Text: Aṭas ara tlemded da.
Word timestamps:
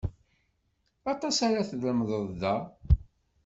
Aṭas 1.11 1.37
ara 1.47 1.67
tlemded 1.69 2.27
da. 2.41 2.55